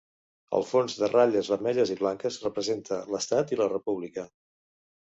El 0.59 0.63
fons 0.69 0.95
de 1.01 1.09
ratlles 1.11 1.51
vermelles 1.55 1.93
i 1.97 1.99
blanques 2.01 2.41
representa 2.49 3.01
l'estat 3.15 3.57
i 3.57 3.63
la 3.63 3.71
república. 3.79 4.29